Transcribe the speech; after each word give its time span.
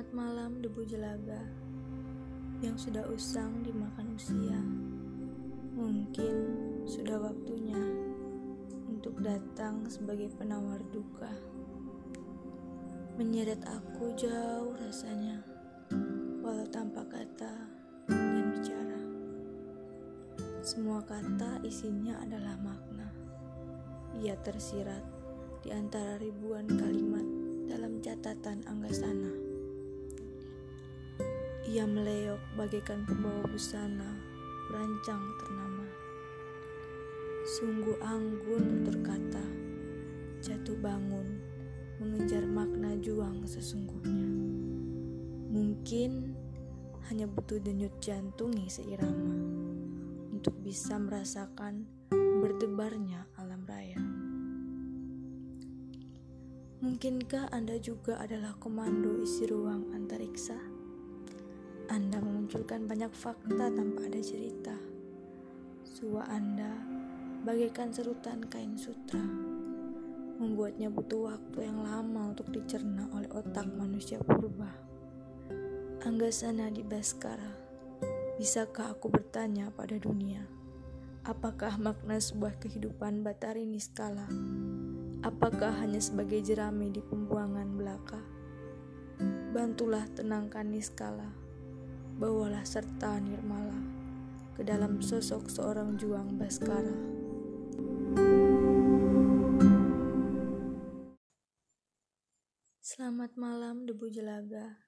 Selamat 0.00 0.16
malam 0.16 0.64
debu 0.64 0.80
jelaga 0.88 1.44
yang 2.64 2.72
sudah 2.80 3.04
usang 3.12 3.60
dimakan 3.60 4.16
usia. 4.16 4.56
Mungkin 5.76 6.36
sudah 6.88 7.20
waktunya 7.20 7.76
untuk 8.88 9.20
datang 9.20 9.84
sebagai 9.92 10.32
penawar 10.40 10.80
duka. 10.88 11.28
Menyeret 13.20 13.60
aku 13.68 14.16
jauh 14.16 14.72
rasanya, 14.80 15.44
walau 16.40 16.64
tanpa 16.72 17.04
kata 17.04 17.68
dan 18.08 18.56
bicara. 18.56 19.04
Semua 20.64 21.04
kata 21.04 21.60
isinya 21.60 22.16
adalah 22.24 22.56
makna. 22.56 23.12
Ia 24.16 24.32
tersirat 24.40 25.04
di 25.60 25.68
antara 25.76 26.16
ribuan 26.16 26.64
kalimat 26.72 27.26
dalam 27.68 28.00
catatan 28.00 28.64
Anggasana. 28.64 29.49
Ia 31.70 31.86
meleok 31.86 32.58
bagaikan 32.58 33.06
pembawa 33.06 33.46
busana, 33.46 34.18
perancang 34.66 35.22
ternama. 35.38 35.86
Sungguh 37.46 37.94
anggun 38.02 38.82
berkata, 38.82 39.46
jatuh 40.42 40.74
bangun, 40.82 41.38
mengejar 42.02 42.42
makna 42.42 42.98
juang 42.98 43.46
sesungguhnya. 43.46 44.26
Mungkin 45.54 46.34
hanya 47.06 47.30
butuh 47.30 47.62
denyut 47.62 47.94
jantungi 48.02 48.66
seirama 48.66 49.38
untuk 50.34 50.58
bisa 50.66 50.98
merasakan 50.98 51.86
berdebarnya 52.42 53.30
alam 53.38 53.62
raya. 53.62 54.02
Mungkinkah 56.82 57.54
Anda 57.54 57.78
juga 57.78 58.18
adalah 58.18 58.58
komando 58.58 59.22
isi 59.22 59.46
ruang 59.46 59.94
antariksa? 59.94 60.58
Anda 61.90 62.22
memunculkan 62.22 62.86
banyak 62.86 63.10
fakta 63.10 63.66
tanpa 63.66 64.06
ada 64.06 64.22
cerita. 64.22 64.78
Sua 65.82 66.22
Anda 66.30 66.70
bagaikan 67.42 67.90
serutan 67.90 68.46
kain 68.46 68.78
sutra, 68.78 69.18
membuatnya 70.38 70.86
butuh 70.86 71.34
waktu 71.34 71.66
yang 71.66 71.82
lama 71.82 72.30
untuk 72.30 72.46
dicerna 72.54 73.10
oleh 73.10 73.26
otak 73.34 73.66
manusia 73.74 74.22
purba. 74.22 74.70
Anggasana 76.06 76.70
di 76.70 76.86
Baskara, 76.86 77.58
bisakah 78.38 78.94
aku 78.94 79.10
bertanya 79.10 79.74
pada 79.74 79.98
dunia, 79.98 80.46
apakah 81.26 81.74
makna 81.74 82.22
sebuah 82.22 82.62
kehidupan 82.62 83.26
batari 83.26 83.66
niskala? 83.66 84.30
Apakah 85.26 85.74
hanya 85.82 85.98
sebagai 85.98 86.38
jerami 86.38 86.94
di 86.94 87.02
pembuangan 87.02 87.74
belaka? 87.74 88.22
Bantulah 89.50 90.06
tenangkan 90.16 90.70
Niskala, 90.70 91.39
bawalah 92.20 92.68
serta 92.68 93.16
Nirmala 93.16 93.80
ke 94.52 94.60
dalam 94.60 95.00
sosok 95.00 95.48
seorang 95.48 95.96
juang 95.96 96.36
Baskara. 96.36 96.92
Selamat 102.84 103.40
malam 103.40 103.88
debu 103.88 104.12
jelaga 104.12 104.84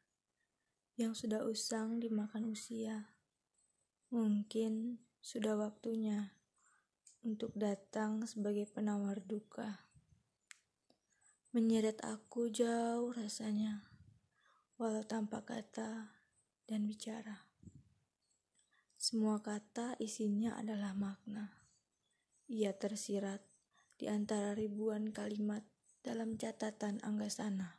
yang 1.01 1.17
sudah 1.17 1.41
usang 1.49 2.05
dimakan 2.05 2.53
usia. 2.53 3.17
Mungkin 4.13 5.01
sudah 5.25 5.57
waktunya 5.57 6.37
untuk 7.25 7.57
datang 7.57 8.29
sebagai 8.29 8.69
penawar 8.69 9.25
duka 9.25 9.89
menyeret 11.57 11.97
aku 12.05 12.53
jauh 12.53 13.13
rasanya, 13.13 13.89
walau 14.77 15.05
tanpa 15.05 15.45
kata 15.45 16.22
dan 16.73 16.89
bicara. 16.89 17.45
Semua 18.97 19.45
kata 19.45 20.01
isinya 20.01 20.57
adalah 20.57 20.97
makna. 20.97 21.53
Ia 22.49 22.73
tersirat 22.73 23.45
di 24.01 24.09
antara 24.09 24.57
ribuan 24.57 25.13
kalimat 25.13 25.61
dalam 26.01 26.41
catatan 26.41 26.97
Anggasana. 27.05 27.77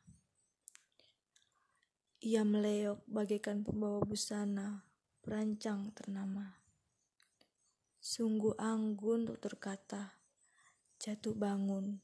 Ia 2.21 2.45
meleok 2.45 3.01
bagaikan 3.09 3.65
pembawa 3.65 4.05
busana, 4.05 4.85
perancang 5.25 5.89
ternama. 5.97 6.61
Sungguh 7.97 8.53
anggun 8.61 9.25
untuk 9.25 9.41
berkata, 9.41 10.21
jatuh 11.01 11.33
bangun, 11.33 11.97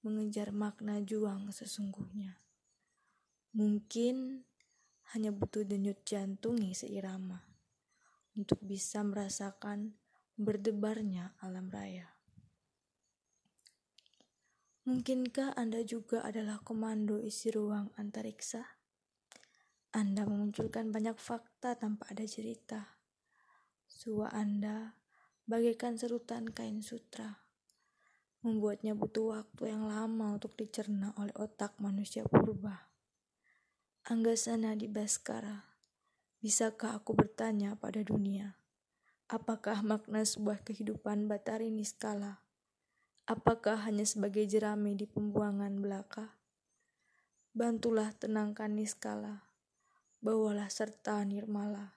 mengejar 0.00 0.56
makna 0.56 1.04
juang 1.04 1.52
sesungguhnya. 1.52 2.40
Mungkin 3.52 4.48
hanya 5.14 5.34
butuh 5.34 5.66
denyut 5.66 6.02
jantungi 6.06 6.74
seirama 6.74 7.42
untuk 8.38 8.62
bisa 8.62 9.02
merasakan 9.02 9.98
berdebarnya 10.38 11.34
alam 11.42 11.66
raya. 11.68 12.08
Mungkinkah 14.88 15.54
Anda 15.54 15.84
juga 15.84 16.24
adalah 16.24 16.58
komando 16.64 17.20
isi 17.20 17.52
ruang 17.52 17.92
antariksa? 18.00 18.64
Anda 19.94 20.24
memunculkan 20.24 20.94
banyak 20.94 21.18
fakta 21.18 21.76
tanpa 21.76 22.08
ada 22.10 22.24
cerita. 22.24 22.98
Sua 23.84 24.30
Anda 24.30 24.94
bagaikan 25.44 25.98
serutan 25.98 26.48
kain 26.54 26.80
sutra 26.80 27.50
membuatnya 28.40 28.96
butuh 28.96 29.36
waktu 29.36 29.76
yang 29.76 29.84
lama 29.84 30.40
untuk 30.40 30.56
dicerna 30.56 31.12
oleh 31.20 31.34
otak 31.36 31.76
manusia 31.76 32.24
purba. 32.24 32.89
Anggasana 34.10 34.74
di 34.74 34.90
Baskara, 34.90 35.70
bisakah 36.42 36.98
aku 36.98 37.14
bertanya 37.14 37.78
pada 37.78 38.02
dunia, 38.02 38.58
apakah 39.30 39.86
makna 39.86 40.26
sebuah 40.26 40.66
kehidupan 40.66 41.30
batari 41.30 41.70
niskala? 41.70 42.42
Apakah 43.30 43.86
hanya 43.86 44.02
sebagai 44.02 44.50
jerami 44.50 44.98
di 44.98 45.06
pembuangan 45.06 45.78
belaka? 45.78 46.26
Bantulah 47.54 48.10
tenangkan 48.18 48.74
niskala, 48.74 49.46
bawalah 50.18 50.66
serta 50.66 51.22
nirmala 51.22 51.94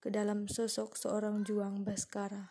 ke 0.00 0.08
dalam 0.08 0.48
sosok 0.48 0.96
seorang 0.96 1.44
juang 1.44 1.84
Baskara. 1.84 2.48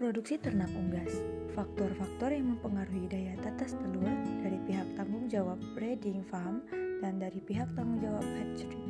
Produksi 0.00 0.40
ternak 0.40 0.72
unggas. 0.72 1.41
Faktor-faktor 1.52 2.32
yang 2.32 2.56
mempengaruhi 2.56 3.12
daya 3.12 3.36
tetes 3.44 3.76
telur 3.76 4.08
dari 4.40 4.56
pihak 4.64 4.88
tanggung 4.96 5.28
jawab 5.28 5.60
breeding 5.76 6.24
farm 6.24 6.64
dan 7.04 7.20
dari 7.20 7.44
pihak 7.44 7.68
tanggung 7.76 8.00
jawab 8.00 8.24
hatchery. 8.24 8.80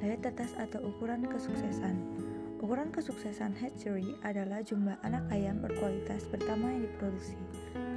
Daya 0.00 0.16
tetes 0.24 0.56
atau 0.56 0.80
ukuran 0.88 1.28
kesuksesan. 1.28 1.92
Ukuran 2.64 2.88
kesuksesan 2.96 3.52
hatchery 3.60 4.16
adalah 4.24 4.64
jumlah 4.64 4.96
anak 5.04 5.20
ayam 5.36 5.60
berkualitas 5.60 6.24
pertama 6.32 6.72
yang 6.72 6.88
diproduksi. 6.88 7.36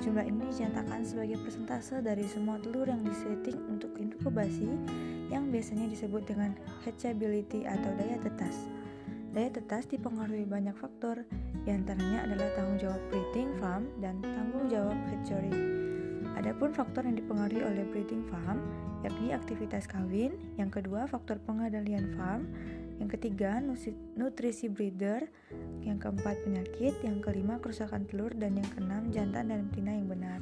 Jumlah 0.03 0.27
ini 0.27 0.43
dinyatakan 0.51 1.07
sebagai 1.07 1.39
persentase 1.39 2.03
dari 2.03 2.27
semua 2.27 2.59
telur 2.59 2.91
yang 2.91 2.99
disetting 2.99 3.63
untuk 3.71 3.95
inkubasi 3.95 4.67
yang 5.31 5.55
biasanya 5.55 5.87
disebut 5.87 6.27
dengan 6.27 6.51
hatchability 6.83 7.63
atau 7.63 7.95
daya 7.95 8.19
tetas. 8.19 8.74
Daya 9.35 9.51
tetas 9.51 9.83
dipengaruhi 9.91 10.47
banyak 10.47 10.79
faktor, 10.79 11.27
di 11.67 11.69
antaranya 11.75 12.23
adalah 12.23 12.55
tanggung 12.55 12.79
jawab 12.79 13.01
breeding 13.11 13.51
farm 13.59 13.83
dan 13.99 14.23
tanggung 14.23 14.71
jawab 14.71 14.95
hatchery. 15.11 15.51
Adapun 16.39 16.71
faktor 16.71 17.03
yang 17.03 17.19
dipengaruhi 17.19 17.59
oleh 17.59 17.83
breeding 17.91 18.23
farm, 18.31 18.63
yakni 19.03 19.35
aktivitas 19.35 19.91
kawin, 19.91 20.39
yang 20.55 20.71
kedua 20.71 21.03
faktor 21.11 21.35
pengendalian 21.43 22.15
farm, 22.15 22.47
yang 22.95 23.11
ketiga 23.11 23.59
nutrisi 24.15 24.71
breeder, 24.71 25.27
yang 25.83 25.99
keempat 25.99 26.39
penyakit, 26.47 26.95
yang 27.03 27.19
kelima 27.19 27.59
kerusakan 27.59 28.07
telur, 28.07 28.31
dan 28.39 28.55
yang 28.55 28.69
keenam 28.71 29.11
jantan 29.11 29.51
dan 29.51 29.67
betina 29.67 29.99
yang 29.99 30.07
benar. 30.07 30.39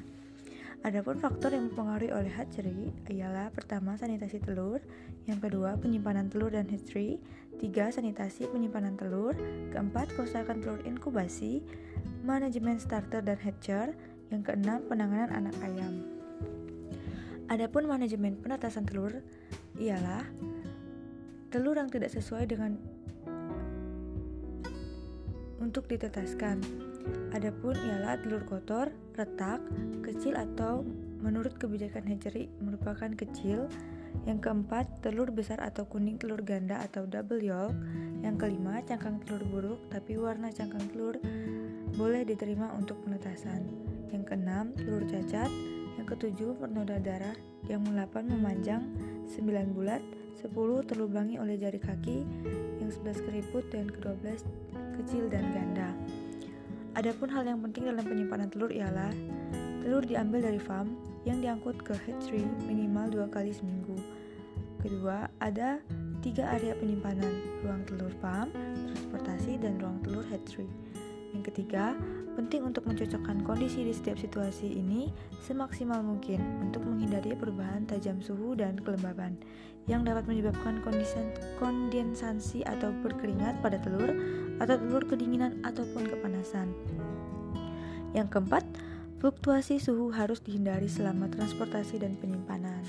Adapun 0.83 1.15
faktor 1.15 1.55
yang 1.55 1.71
mempengaruhi 1.71 2.11
oleh 2.11 2.27
hatchery 2.27 2.91
ialah 3.07 3.47
pertama 3.55 3.95
sanitasi 3.95 4.43
telur, 4.43 4.83
yang 5.31 5.39
kedua 5.39 5.79
penyimpanan 5.79 6.27
telur 6.27 6.51
dan 6.51 6.67
hatchery, 6.67 7.23
tiga 7.55 7.87
sanitasi 7.87 8.51
penyimpanan 8.51 8.99
telur, 8.99 9.31
keempat 9.71 10.11
kerusakan 10.11 10.59
telur 10.59 10.83
inkubasi, 10.83 11.63
manajemen 12.27 12.83
starter 12.83 13.23
dan 13.23 13.39
hatcher, 13.39 13.95
yang 14.27 14.43
keenam 14.43 14.83
penanganan 14.91 15.31
anak 15.31 15.55
ayam. 15.63 16.03
Adapun 17.47 17.87
manajemen 17.87 18.35
penetasan 18.43 18.83
telur 18.83 19.23
ialah 19.79 20.27
telur 21.47 21.79
yang 21.79 21.87
tidak 21.87 22.11
sesuai 22.11 22.43
dengan 22.43 22.75
untuk 25.63 25.87
ditetaskan 25.87 26.59
Adapun 27.33 27.75
ialah 27.75 28.21
telur 28.21 28.45
kotor, 28.45 28.93
retak, 29.17 29.59
kecil 30.05 30.37
atau 30.37 30.85
menurut 31.23 31.55
kebijakan 31.55 32.05
hatchery 32.07 32.51
merupakan 32.59 33.09
kecil. 33.15 33.71
Yang 34.29 34.45
keempat, 34.45 35.01
telur 35.01 35.33
besar 35.33 35.57
atau 35.59 35.89
kuning 35.89 36.21
telur 36.21 36.45
ganda 36.45 36.79
atau 36.83 37.09
double 37.09 37.41
yolk. 37.41 37.73
Yang 38.21 38.35
kelima, 38.39 38.79
cangkang 38.85 39.19
telur 39.25 39.43
buruk 39.49 39.79
tapi 39.89 40.15
warna 40.15 40.53
cangkang 40.53 40.85
telur 40.93 41.17
boleh 41.93 42.25
diterima 42.25 42.73
untuk 42.73 43.01
penetasan. 43.05 43.65
Yang 44.13 44.23
keenam, 44.29 44.65
telur 44.77 45.03
cacat. 45.09 45.49
Yang 45.97 46.07
ketujuh, 46.17 46.57
bernoda 46.57 46.97
darah. 47.01 47.37
Yang 47.65 47.93
delapan, 47.93 48.23
memanjang. 48.29 48.83
Sembilan 49.29 49.73
bulat. 49.73 50.01
Sepuluh, 50.37 50.85
terlubangi 50.85 51.41
oleh 51.41 51.57
jari 51.57 51.81
kaki. 51.81 52.17
Yang 52.81 53.01
sebelas, 53.01 53.17
keriput. 53.25 53.65
Dan 53.73 53.89
kedua 53.89 54.13
belas, 54.17 54.45
kecil 55.01 55.29
dan 55.29 55.49
ganda. 55.53 55.89
Adapun 57.03 57.27
hal 57.35 57.43
yang 57.43 57.59
penting 57.59 57.83
dalam 57.83 57.99
penyimpanan 57.99 58.47
telur 58.47 58.71
ialah 58.71 59.11
telur 59.83 60.07
diambil 60.07 60.39
dari 60.39 60.55
farm 60.55 60.95
yang 61.27 61.43
diangkut 61.43 61.75
ke 61.83 61.91
hatchery 61.99 62.47
minimal 62.63 63.11
dua 63.11 63.27
kali 63.27 63.51
seminggu. 63.51 63.99
Kedua, 64.79 65.27
ada 65.43 65.83
tiga 66.23 66.47
area 66.55 66.71
penyimpanan, 66.79 67.43
ruang 67.59 67.83
telur 67.83 68.07
farm, 68.23 68.55
transportasi, 68.87 69.59
dan 69.59 69.83
ruang 69.83 69.99
telur 69.99 70.23
hatchery. 70.31 70.71
Yang 71.35 71.51
ketiga, 71.51 71.91
penting 72.39 72.63
untuk 72.63 72.87
mencocokkan 72.87 73.43
kondisi 73.43 73.83
di 73.83 73.91
setiap 73.91 74.15
situasi 74.15 74.71
ini 74.71 75.11
semaksimal 75.43 75.99
mungkin 75.99 76.39
untuk 76.63 76.87
menghindari 76.87 77.35
perubahan 77.35 77.83
tajam 77.83 78.23
suhu 78.23 78.55
dan 78.55 78.79
kelembaban 78.79 79.35
yang 79.91 80.07
dapat 80.07 80.23
menyebabkan 80.23 80.79
kondensasi 81.59 82.63
atau 82.63 82.95
berkeringat 83.03 83.59
pada 83.59 83.75
telur 83.83 84.15
atau 84.57 84.75
telur 84.77 85.05
kedinginan 85.05 85.61
ataupun 85.63 86.09
kepanasan. 86.09 86.69
Yang 88.13 88.37
keempat, 88.37 88.65
fluktuasi 89.23 89.81
suhu 89.81 90.13
harus 90.13 90.41
dihindari 90.41 90.91
selama 90.91 91.29
transportasi 91.31 92.01
dan 92.01 92.17
penyimpanan. 92.17 92.85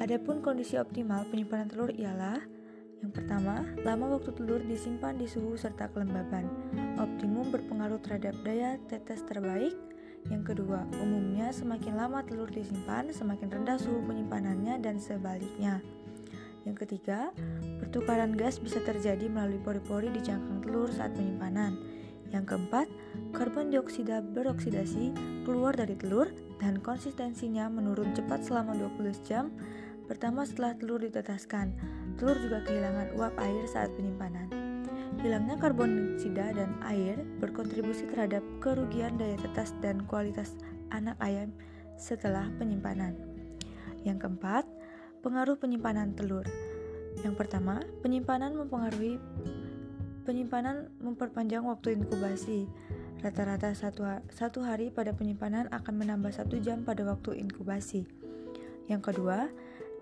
Adapun 0.00 0.44
kondisi 0.44 0.76
optimal 0.76 1.28
penyimpanan 1.28 1.68
telur 1.70 1.92
ialah 1.92 2.40
yang 3.04 3.12
pertama, 3.12 3.60
lama 3.84 4.16
waktu 4.16 4.32
telur 4.32 4.64
disimpan 4.64 5.20
di 5.20 5.28
suhu 5.28 5.60
serta 5.60 5.92
kelembaban. 5.92 6.48
Optimum 6.96 7.52
berpengaruh 7.52 8.00
terhadap 8.00 8.32
daya 8.48 8.80
tetes 8.88 9.20
terbaik. 9.28 9.76
Yang 10.32 10.56
kedua, 10.56 10.88
umumnya 11.04 11.52
semakin 11.52 12.00
lama 12.00 12.24
telur 12.24 12.48
disimpan, 12.48 13.12
semakin 13.12 13.52
rendah 13.52 13.76
suhu 13.76 14.00
penyimpanannya 14.08 14.80
dan 14.80 14.96
sebaliknya. 14.96 15.84
Yang 16.64 16.88
ketiga, 16.88 17.28
pertukaran 17.80 18.32
gas 18.32 18.56
bisa 18.56 18.80
terjadi 18.80 19.28
melalui 19.28 19.60
pori-pori 19.60 20.08
di 20.08 20.20
cangkang 20.24 20.64
telur 20.64 20.88
saat 20.88 21.12
penyimpanan. 21.12 21.76
Yang 22.32 22.56
keempat, 22.56 22.88
karbon 23.36 23.70
dioksida 23.70 24.24
beroksidasi 24.24 25.14
keluar 25.44 25.76
dari 25.76 25.94
telur 25.94 26.32
dan 26.58 26.80
konsistensinya 26.80 27.68
menurun 27.68 28.10
cepat 28.16 28.42
selama 28.42 28.74
12 28.74 29.28
jam 29.28 29.52
pertama 30.08 30.42
setelah 30.48 30.74
telur 30.74 30.98
ditetaskan. 30.98 31.76
Telur 32.16 32.34
juga 32.40 32.64
kehilangan 32.64 33.14
uap 33.14 33.34
air 33.38 33.64
saat 33.68 33.92
penyimpanan. 33.94 34.48
Hilangnya 35.20 35.56
karbon 35.60 36.16
dioksida 36.16 36.52
dan 36.58 36.74
air 36.84 37.22
berkontribusi 37.38 38.08
terhadap 38.10 38.42
kerugian 38.58 39.14
daya 39.14 39.38
tetas 39.38 39.76
dan 39.78 40.02
kualitas 40.10 40.58
anak 40.90 41.14
ayam 41.22 41.54
setelah 41.94 42.50
penyimpanan. 42.58 43.14
Yang 44.04 44.26
keempat, 44.26 44.66
Pengaruh 45.24 45.56
penyimpanan 45.56 46.12
telur. 46.12 46.44
Yang 47.24 47.40
pertama, 47.40 47.80
penyimpanan 48.04 48.52
mempengaruhi 48.60 49.16
penyimpanan 50.28 50.92
memperpanjang 51.00 51.64
waktu 51.64 51.96
inkubasi. 51.96 52.68
Rata-rata 53.24 53.72
satu, 53.72 54.04
satu 54.28 54.60
hari 54.60 54.92
pada 54.92 55.16
penyimpanan 55.16 55.72
akan 55.72 55.94
menambah 55.96 56.28
satu 56.28 56.60
jam 56.60 56.84
pada 56.84 57.08
waktu 57.08 57.40
inkubasi. 57.40 58.04
Yang 58.84 59.00
kedua, 59.16 59.48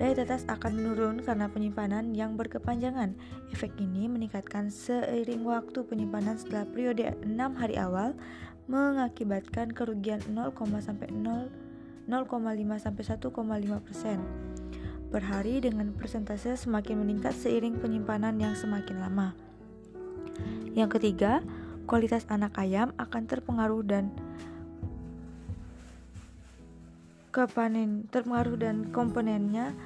daya 0.02 0.10
tetas 0.18 0.42
akan 0.50 0.74
menurun 0.74 1.22
karena 1.22 1.46
penyimpanan 1.46 2.18
yang 2.18 2.34
berkepanjangan. 2.34 3.14
Efek 3.54 3.78
ini 3.78 4.10
meningkatkan 4.10 4.74
seiring 4.74 5.46
waktu 5.46 5.86
penyimpanan 5.86 6.34
setelah 6.34 6.66
periode 6.66 7.14
6 7.22 7.62
hari 7.62 7.78
awal 7.78 8.18
mengakibatkan 8.66 9.70
kerugian 9.70 10.18
0, 10.26 10.50
sampai 10.82 11.14
0, 11.14 11.46
0,5 12.10 12.82
sampai 12.82 13.02
1,5 13.06 13.86
persen 13.86 14.18
per 15.12 15.20
hari 15.28 15.60
dengan 15.60 15.92
persentase 15.92 16.56
semakin 16.56 17.04
meningkat 17.04 17.36
seiring 17.36 17.76
penyimpanan 17.76 18.40
yang 18.40 18.56
semakin 18.56 18.96
lama. 18.96 19.36
Yang 20.72 20.96
ketiga, 20.96 21.44
kualitas 21.84 22.24
anak 22.32 22.56
ayam 22.56 22.96
akan 22.96 23.28
terpengaruh 23.28 23.84
dan 23.84 24.08
kepanen 27.28 28.08
terpengaruh 28.08 28.56
dan 28.56 28.88
komponennya 28.88 29.76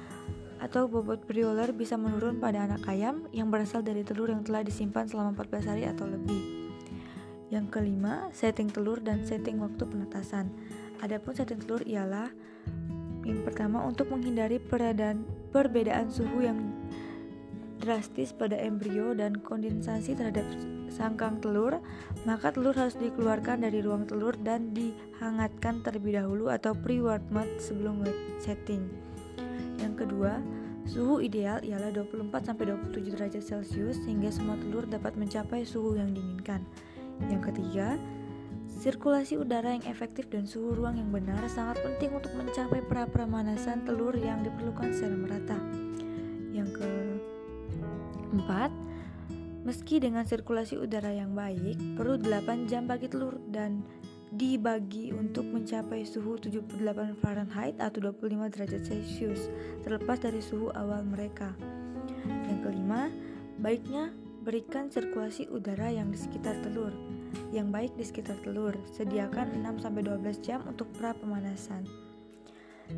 atau 0.63 0.87
bobot 0.89 1.23
brioler 1.27 1.75
bisa 1.75 1.99
menurun 1.99 2.39
pada 2.39 2.63
anak 2.63 2.87
ayam 2.87 3.27
yang 3.35 3.51
berasal 3.51 3.83
dari 3.83 4.01
telur 4.07 4.31
yang 4.31 4.41
telah 4.47 4.63
disimpan 4.63 5.05
selama 5.05 5.35
14 5.37 5.69
hari 5.69 5.83
atau 5.85 6.07
lebih. 6.07 6.71
Yang 7.47 7.71
kelima, 7.71 8.27
setting 8.35 8.67
telur 8.67 8.99
dan 8.99 9.23
setting 9.23 9.59
waktu 9.63 9.83
penetasan. 9.83 10.51
Adapun 10.99 11.31
setting 11.35 11.61
telur 11.63 11.79
ialah 11.85 12.27
yang 13.27 13.43
pertama, 13.43 13.83
untuk 13.83 14.07
menghindari 14.07 14.55
perbedaan, 14.55 15.27
perbedaan 15.51 16.07
suhu 16.07 16.47
yang 16.47 16.71
drastis 17.83 18.31
pada 18.31 18.55
embrio 18.55 19.11
dan 19.11 19.37
kondensasi 19.43 20.15
terhadap 20.15 20.47
sangkang 20.87 21.37
telur, 21.43 21.83
maka 22.23 22.55
telur 22.55 22.73
harus 22.73 22.95
dikeluarkan 22.95 23.67
dari 23.67 23.83
ruang 23.83 24.07
telur 24.07 24.33
dan 24.39 24.71
dihangatkan 24.71 25.83
terlebih 25.83 26.17
dahulu 26.17 26.49
atau 26.49 26.73
pre-warm 26.73 27.27
sebelum 27.59 28.01
setting. 28.39 28.87
Yang 29.77 30.07
kedua, 30.07 30.41
suhu 30.87 31.21
ideal 31.21 31.61
ialah 31.61 31.91
24-27 31.93 33.13
derajat 33.13 33.43
Celcius 33.43 33.99
sehingga 34.07 34.31
semua 34.31 34.55
telur 34.57 34.87
dapat 34.87 35.13
mencapai 35.19 35.67
suhu 35.67 35.99
yang 35.99 36.15
diinginkan. 36.15 36.63
Yang 37.27 37.53
ketiga, 37.53 37.99
Sirkulasi 38.87 39.35
udara 39.35 39.75
yang 39.75 39.83
efektif 39.91 40.31
dan 40.31 40.47
suhu 40.47 40.71
ruang 40.71 40.95
yang 40.95 41.11
benar 41.11 41.43
sangat 41.51 41.83
penting 41.83 42.07
untuk 42.15 42.31
mencapai 42.39 42.79
pra-pemanasan 42.87 43.83
telur 43.83 44.15
yang 44.15 44.47
diperlukan 44.47 44.95
secara 44.95 45.11
merata. 45.11 45.59
Yang 46.55 46.79
keempat, 48.31 48.71
meski 49.67 49.99
dengan 49.99 50.23
sirkulasi 50.23 50.79
udara 50.79 51.11
yang 51.11 51.35
baik, 51.35 51.99
perlu 51.99 52.15
8 52.15 52.71
jam 52.71 52.87
bagi 52.87 53.11
telur 53.11 53.35
dan 53.51 53.83
dibagi 54.31 55.11
untuk 55.11 55.43
mencapai 55.43 56.07
suhu 56.07 56.39
78 56.39 57.19
Fahrenheit 57.19 57.75
atau 57.83 58.15
25 58.15 58.55
derajat 58.55 58.87
Celcius 58.87 59.51
terlepas 59.83 60.15
dari 60.15 60.39
suhu 60.39 60.71
awal 60.71 61.03
mereka. 61.03 61.51
Yang 62.23 62.71
kelima, 62.71 63.11
baiknya 63.59 64.15
berikan 64.47 64.87
sirkulasi 64.87 65.51
udara 65.51 65.91
yang 65.91 66.07
di 66.07 66.15
sekitar 66.15 66.55
telur 66.63 67.16
yang 67.51 67.71
baik 67.71 67.95
di 67.95 68.03
sekitar 68.03 68.37
telur. 68.43 68.75
Sediakan 68.95 69.63
6-12 69.63 70.45
jam 70.45 70.63
untuk 70.67 70.89
pra 70.95 71.15
pemanasan. 71.15 71.83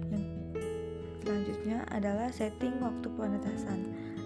Yang 0.10 0.24
selanjutnya 1.26 1.86
adalah 1.94 2.30
setting 2.34 2.78
waktu 2.82 3.08
penetasan. 3.14 3.80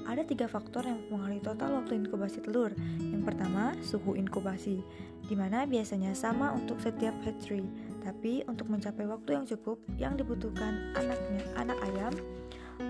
Ada 0.04 0.28
tiga 0.28 0.52
faktor 0.52 0.84
yang 0.84 1.00
mempengaruhi 1.08 1.40
total 1.40 1.80
waktu 1.80 2.04
inkubasi 2.04 2.44
telur. 2.44 2.76
Yang 3.00 3.24
pertama, 3.24 3.72
suhu 3.80 4.20
inkubasi, 4.20 4.84
di 5.32 5.36
mana 5.36 5.64
biasanya 5.64 6.12
sama 6.12 6.52
untuk 6.52 6.80
setiap 6.84 7.16
hatchery. 7.24 7.64
Tapi 8.04 8.44
untuk 8.52 8.68
mencapai 8.68 9.08
waktu 9.08 9.40
yang 9.40 9.46
cukup 9.48 9.80
yang 9.96 10.14
dibutuhkan 10.20 10.92
anaknya 11.00 11.44
anak 11.56 11.80
ayam, 11.88 12.14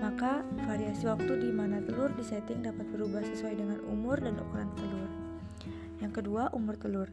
maka 0.02 0.42
variasi 0.66 1.06
waktu 1.06 1.38
di 1.38 1.50
mana 1.54 1.78
telur 1.86 2.10
disetting 2.18 2.66
dapat 2.66 2.82
berubah 2.90 3.22
sesuai 3.22 3.54
dengan 3.62 3.78
umur 3.86 4.18
dan 4.18 4.34
ukuran 4.34 4.70
telur. 4.74 5.13
Yang 6.04 6.20
kedua, 6.20 6.52
umur 6.52 6.76
telur. 6.76 7.08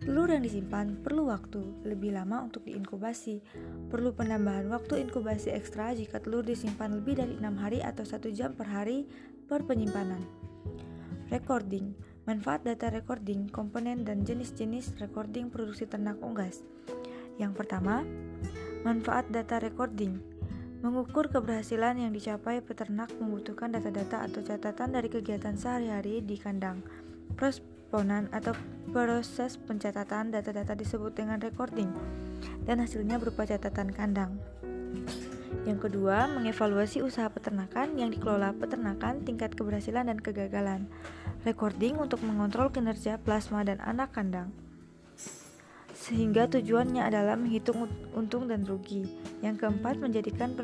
Telur 0.00 0.32
yang 0.32 0.40
disimpan 0.40 0.96
perlu 1.04 1.28
waktu 1.28 1.60
lebih 1.84 2.16
lama 2.16 2.40
untuk 2.40 2.64
diinkubasi. 2.64 3.44
Perlu 3.92 4.16
penambahan 4.16 4.64
waktu 4.72 5.04
inkubasi 5.04 5.52
ekstra 5.52 5.92
jika 5.92 6.24
telur 6.24 6.40
disimpan 6.40 6.96
lebih 6.96 7.20
dari 7.20 7.36
6 7.36 7.44
hari 7.60 7.84
atau 7.84 8.08
1 8.08 8.32
jam 8.32 8.56
per 8.56 8.72
hari 8.72 9.04
per 9.44 9.68
penyimpanan. 9.68 10.24
Recording 11.28 11.92
Manfaat 12.24 12.62
data 12.62 12.92
recording, 12.92 13.48
komponen 13.48 14.04
dan 14.06 14.22
jenis-jenis 14.22 14.96
recording 15.02 15.48
produksi 15.48 15.88
ternak 15.88 16.20
unggas. 16.20 16.62
Yang 17.40 17.64
pertama, 17.64 18.04
manfaat 18.84 19.26
data 19.32 19.58
recording 19.58 20.20
Mengukur 20.80 21.28
keberhasilan 21.28 22.00
yang 22.00 22.12
dicapai 22.16 22.64
peternak 22.64 23.12
membutuhkan 23.20 23.68
data-data 23.68 24.24
atau 24.24 24.40
catatan 24.40 24.96
dari 24.96 25.12
kegiatan 25.12 25.52
sehari-hari 25.52 26.24
di 26.24 26.40
kandang. 26.40 26.80
Pros 27.36 27.60
Ponan 27.90 28.30
atau 28.30 28.54
proses 28.94 29.58
pencatatan 29.58 30.30
data-data 30.30 30.78
disebut 30.78 31.10
dengan 31.10 31.42
recording 31.42 31.90
dan 32.62 32.78
hasilnya 32.78 33.18
berupa 33.18 33.42
catatan 33.42 33.90
kandang. 33.90 34.38
Yang 35.66 35.90
kedua, 35.90 36.30
mengevaluasi 36.30 37.02
usaha 37.02 37.26
peternakan 37.28 37.98
yang 37.98 38.14
dikelola 38.14 38.54
peternakan, 38.56 39.26
tingkat 39.26 39.52
keberhasilan 39.58 40.08
dan 40.08 40.18
kegagalan. 40.22 40.86
Recording 41.42 41.98
untuk 41.98 42.22
mengontrol 42.22 42.70
kinerja 42.70 43.18
plasma 43.20 43.66
dan 43.66 43.82
anak 43.82 44.14
kandang. 44.14 44.54
Sehingga 45.92 46.48
tujuannya 46.48 47.04
adalah 47.04 47.36
menghitung 47.36 47.90
untung 48.16 48.48
dan 48.48 48.64
rugi. 48.64 49.04
Yang 49.44 49.66
keempat, 49.66 50.00
menjadikan 50.00 50.56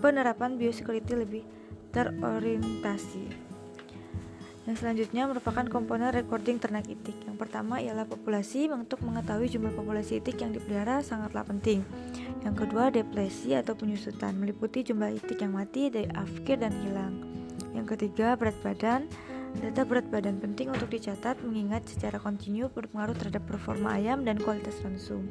penerapan 0.00 0.56
biosecurity 0.56 1.12
lebih 1.12 1.42
terorientasi. 1.92 3.41
Yang 4.62 4.76
selanjutnya 4.78 5.26
merupakan 5.26 5.66
komponen 5.66 6.14
recording 6.14 6.62
ternak 6.62 6.86
itik. 6.86 7.18
Yang 7.26 7.34
pertama 7.34 7.82
ialah 7.82 8.06
populasi 8.06 8.70
untuk 8.70 9.02
mengetahui 9.02 9.50
jumlah 9.50 9.74
populasi 9.74 10.22
itik 10.22 10.38
yang 10.38 10.54
dipelihara 10.54 11.02
sangatlah 11.02 11.42
penting. 11.42 11.82
Yang 12.46 12.66
kedua 12.66 12.94
depresi 12.94 13.58
atau 13.58 13.74
penyusutan 13.74 14.38
meliputi 14.38 14.86
jumlah 14.86 15.18
itik 15.18 15.42
yang 15.42 15.58
mati, 15.58 15.90
dari 15.90 16.06
afkir 16.14 16.62
dan 16.62 16.70
hilang. 16.78 17.14
Yang 17.74 17.98
ketiga 17.98 18.38
berat 18.38 18.54
badan. 18.62 19.10
Data 19.52 19.84
berat 19.84 20.08
badan 20.08 20.40
penting 20.40 20.72
untuk 20.72 20.88
dicatat 20.88 21.36
mengingat 21.44 21.84
secara 21.84 22.16
kontinu 22.16 22.72
berpengaruh 22.72 23.12
terhadap 23.12 23.44
performa 23.44 24.00
ayam 24.00 24.24
dan 24.24 24.40
kualitas 24.40 24.80
ransum. 24.80 25.28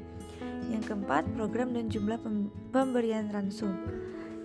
Yang 0.69 0.93
keempat, 0.93 1.25
program 1.33 1.73
dan 1.73 1.89
jumlah 1.89 2.21
pemberian 2.69 3.33
ransum. 3.33 3.73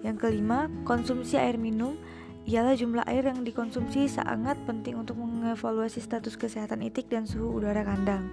Yang 0.00 0.16
kelima, 0.22 0.72
konsumsi 0.88 1.36
air 1.36 1.60
minum 1.60 2.00
ialah 2.46 2.78
jumlah 2.78 3.02
air 3.10 3.26
yang 3.26 3.42
dikonsumsi 3.42 4.06
sangat 4.06 4.54
penting 4.70 4.94
untuk 5.02 5.18
mengevaluasi 5.18 5.98
status 5.98 6.38
kesehatan 6.38 6.78
itik 6.86 7.10
dan 7.10 7.26
suhu 7.26 7.58
udara 7.58 7.82
kandang. 7.82 8.30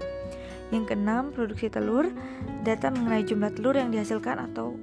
Yang 0.69 0.93
keenam, 0.93 1.33
produksi 1.33 1.73
telur. 1.73 2.13
Data 2.61 2.93
mengenai 2.93 3.25
jumlah 3.25 3.51
telur 3.57 3.73
yang 3.73 3.89
dihasilkan 3.89 4.53
atau 4.53 4.77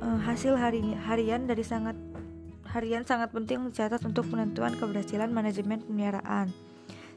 uh, 0.00 0.18
hasil 0.24 0.56
hari, 0.56 0.80
harian 0.96 1.44
dari 1.44 1.60
sangat 1.60 1.94
harian 2.72 3.04
sangat 3.04 3.28
penting 3.36 3.68
dicatat 3.68 4.00
untuk 4.08 4.24
penentuan 4.32 4.72
keberhasilan 4.80 5.28
manajemen 5.28 5.84
pemeliharaan 5.84 6.48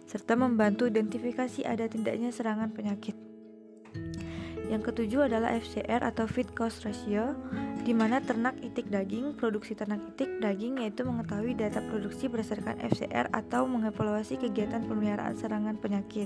serta 0.06 0.36
membantu 0.36 0.86
identifikasi 0.86 1.64
ada 1.64 1.88
tidaknya 1.88 2.30
serangan 2.30 2.76
penyakit. 2.76 3.16
Yang 4.66 4.92
ketujuh 4.92 5.30
adalah 5.30 5.54
FCR 5.54 6.02
atau 6.02 6.26
Feed 6.26 6.50
Cost 6.58 6.82
Ratio, 6.84 7.38
di 7.86 7.94
mana 7.94 8.18
ternak 8.18 8.58
itik 8.66 8.90
daging, 8.90 9.38
produksi 9.38 9.78
ternak 9.78 10.02
itik 10.14 10.42
daging 10.42 10.82
yaitu 10.82 11.06
mengetahui 11.06 11.54
data 11.54 11.86
produksi 11.86 12.26
berdasarkan 12.26 12.82
FCR 12.82 13.30
atau 13.30 13.70
mengevaluasi 13.70 14.42
kegiatan 14.42 14.82
pemeliharaan 14.90 15.38
serangan 15.38 15.78
penyakit. 15.78 16.26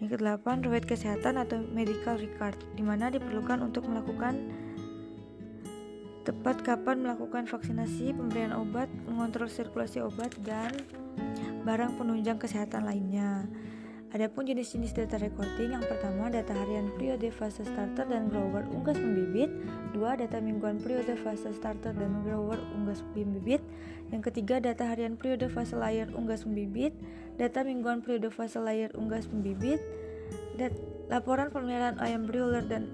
Yang 0.00 0.16
kedelapan, 0.16 0.64
riwayat 0.64 0.84
kesehatan 0.88 1.40
atau 1.40 1.60
medical 1.72 2.16
record, 2.20 2.56
di 2.76 2.84
mana 2.84 3.08
diperlukan 3.08 3.60
untuk 3.64 3.88
melakukan 3.88 4.36
tepat 6.20 6.60
kapan 6.60 7.00
melakukan 7.00 7.48
vaksinasi, 7.48 8.12
pemberian 8.12 8.52
obat, 8.52 8.92
mengontrol 9.08 9.48
sirkulasi 9.48 10.04
obat, 10.04 10.32
dan 10.44 10.72
barang 11.64 11.96
penunjang 11.96 12.36
kesehatan 12.36 12.84
lainnya. 12.84 13.48
Adapun 14.10 14.42
jenis-jenis 14.42 14.90
data 14.90 15.22
recording 15.22 15.70
yang 15.70 15.86
pertama 15.86 16.26
data 16.26 16.50
harian 16.50 16.90
periode 16.98 17.30
fase 17.30 17.62
starter 17.62 18.10
dan 18.10 18.26
grower 18.26 18.66
unggas 18.74 18.98
pembibit, 18.98 19.46
dua 19.94 20.18
data 20.18 20.42
mingguan 20.42 20.82
periode 20.82 21.14
fase 21.14 21.54
starter 21.54 21.94
dan 21.94 22.26
grower 22.26 22.58
unggas 22.74 23.06
pembibit, 23.14 23.62
yang 24.10 24.18
ketiga 24.18 24.58
data 24.58 24.82
harian 24.82 25.14
periode 25.14 25.46
fase 25.46 25.78
layar 25.78 26.10
unggas 26.10 26.42
pembibit, 26.42 26.90
data 27.38 27.62
mingguan 27.62 28.02
periode 28.02 28.34
fase 28.34 28.58
layar 28.58 28.90
unggas 28.98 29.30
pembibit, 29.30 29.78
dat 30.58 30.74
laporan 31.06 31.54
pemeliharaan 31.54 32.02
ayam 32.02 32.26
broiler 32.26 32.66
dan 32.66 32.90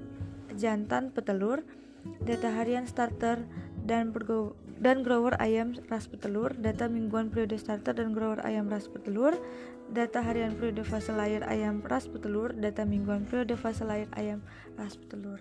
jantan 0.52 1.16
petelur, 1.16 1.64
data 2.28 2.52
harian 2.52 2.84
starter 2.84 3.40
dan 3.88 4.12
dan 4.76 5.00
grower 5.00 5.32
ayam 5.40 5.72
ras 5.88 6.04
petelur, 6.12 6.52
data 6.60 6.92
mingguan 6.92 7.32
periode 7.32 7.56
starter 7.56 7.96
dan 7.96 8.12
grower 8.12 8.44
ayam 8.44 8.68
ras 8.68 8.92
petelur, 8.92 9.32
data 9.92 10.22
harian 10.22 10.54
periode 10.56 10.84
fase 10.84 11.12
layar 11.12 11.42
ayam 11.48 11.82
ras 11.82 12.06
petelur, 12.08 12.52
data 12.52 12.84
mingguan 12.84 13.24
periode 13.26 13.56
fase 13.56 13.84
layar 13.84 14.08
ayam 14.14 14.40
ras 14.78 14.96
petelur. 14.96 15.40